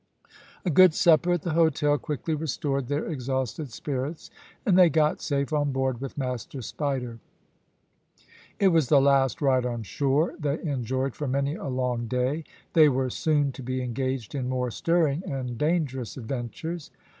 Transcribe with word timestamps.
A 0.65 0.71
good 0.71 0.95
supper 0.95 1.31
at 1.31 1.43
the 1.43 1.53
hotel 1.53 1.95
quickly 1.99 2.33
restored 2.33 2.87
their 2.87 3.05
exhausted 3.05 3.71
spirits, 3.71 4.31
and 4.65 4.75
they 4.75 4.89
got 4.89 5.21
safe 5.21 5.53
on 5.53 5.71
board 5.71 6.01
with 6.01 6.17
Master 6.17 6.63
Spider. 6.63 7.19
It 8.59 8.69
was 8.69 8.89
the 8.89 8.99
last 8.99 9.43
ride 9.43 9.63
on 9.63 9.83
shore 9.83 10.33
they 10.39 10.59
enjoyed 10.63 11.13
for 11.13 11.27
many 11.27 11.53
a 11.53 11.67
long 11.67 12.07
day. 12.07 12.45
They 12.73 12.89
were 12.89 13.11
soon 13.11 13.51
to 13.51 13.61
be 13.61 13.83
engaged 13.83 14.33
in 14.33 14.49
more 14.49 14.71
stirring 14.71 15.21
and 15.23 15.55
dangerous 15.55 16.17
adventures. 16.17 16.89